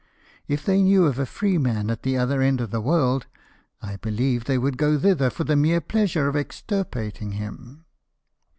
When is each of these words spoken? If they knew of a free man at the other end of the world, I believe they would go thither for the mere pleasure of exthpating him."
If 0.47 0.65
they 0.65 0.81
knew 0.81 1.05
of 1.05 1.19
a 1.19 1.27
free 1.27 1.59
man 1.59 1.91
at 1.91 2.01
the 2.01 2.17
other 2.17 2.41
end 2.41 2.59
of 2.59 2.71
the 2.71 2.81
world, 2.81 3.27
I 3.83 3.97
believe 3.97 4.45
they 4.45 4.57
would 4.57 4.79
go 4.79 4.97
thither 4.97 5.29
for 5.29 5.43
the 5.43 5.55
mere 5.55 5.79
pleasure 5.79 6.27
of 6.27 6.33
exthpating 6.35 7.33
him." 7.33 7.85